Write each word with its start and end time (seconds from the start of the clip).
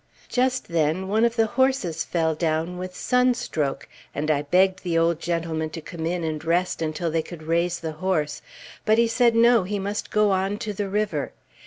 Just 0.29 0.67
then 0.69 1.07
one 1.09 1.23
of 1.23 1.35
the 1.35 1.45
horses 1.45 2.03
fell 2.03 2.33
down 2.33 2.79
with 2.79 2.95
sunstroke, 2.95 3.87
and 4.15 4.31
I 4.31 4.41
begged 4.41 4.81
the 4.81 4.97
old 4.97 5.19
gentleman 5.19 5.69
to 5.69 5.79
come 5.79 6.07
in 6.07 6.23
and 6.23 6.43
rest 6.43 6.81
until 6.81 7.11
they 7.11 7.21
could 7.21 7.43
raise 7.43 7.79
the 7.79 7.91
horse; 7.91 8.41
but 8.83 8.97
he 8.97 9.07
said 9.07 9.35
no, 9.35 9.61
he 9.61 9.77
must 9.77 10.09
go 10.09 10.31
on 10.31 10.57
to 10.57 10.73
the 10.73 10.89
river. 10.89 11.33